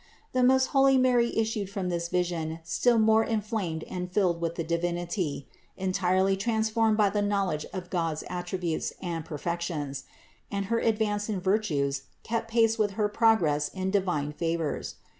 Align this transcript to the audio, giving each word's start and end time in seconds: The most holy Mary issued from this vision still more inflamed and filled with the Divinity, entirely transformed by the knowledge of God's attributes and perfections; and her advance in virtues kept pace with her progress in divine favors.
The 0.33 0.41
most 0.41 0.65
holy 0.73 0.97
Mary 0.97 1.31
issued 1.37 1.69
from 1.69 1.89
this 1.89 2.07
vision 2.07 2.59
still 2.63 2.97
more 2.97 3.23
inflamed 3.23 3.83
and 3.83 4.11
filled 4.11 4.41
with 4.41 4.55
the 4.55 4.63
Divinity, 4.63 5.47
entirely 5.77 6.35
transformed 6.35 6.97
by 6.97 7.11
the 7.11 7.21
knowledge 7.21 7.67
of 7.71 7.91
God's 7.91 8.23
attributes 8.27 8.93
and 8.99 9.23
perfections; 9.23 10.05
and 10.49 10.65
her 10.73 10.79
advance 10.79 11.29
in 11.29 11.39
virtues 11.39 12.01
kept 12.23 12.49
pace 12.49 12.79
with 12.79 12.93
her 12.97 13.09
progress 13.09 13.67
in 13.69 13.91
divine 13.91 14.31
favors. 14.33 14.95